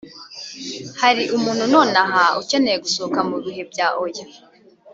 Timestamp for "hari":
1.01-1.23